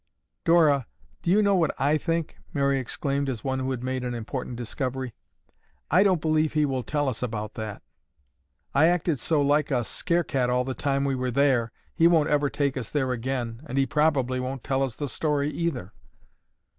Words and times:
"Dora, 0.45 0.87
do 1.21 1.29
you 1.29 1.43
know 1.43 1.53
what 1.55 1.79
I 1.79 1.99
think?" 1.99 2.39
Mary 2.55 2.79
exclaimed 2.79 3.29
as 3.29 3.43
one 3.43 3.59
who 3.59 3.69
had 3.69 3.83
made 3.83 4.03
an 4.03 4.15
important 4.15 4.55
discovery. 4.55 5.13
"I 5.91 6.01
don't 6.01 6.21
believe 6.23 6.53
he 6.53 6.65
will 6.65 6.81
tell 6.81 7.07
us 7.07 7.21
about 7.21 7.53
that. 7.53 7.83
I 8.73 8.87
acted 8.87 9.19
so 9.19 9.43
like 9.43 9.69
a 9.69 9.83
scare 9.83 10.23
cat 10.23 10.49
all 10.49 10.63
the 10.63 10.73
time 10.73 11.05
we 11.05 11.13
were 11.13 11.29
there, 11.29 11.71
he 11.93 12.07
won't 12.07 12.29
ever 12.31 12.49
take 12.49 12.77
us 12.77 12.89
there 12.89 13.11
again 13.11 13.61
and 13.67 13.77
he 13.77 13.85
probably 13.85 14.39
won't 14.39 14.63
tell 14.63 14.81
us 14.81 14.95
the 14.95 15.07
story 15.07 15.51
either." 15.51 15.93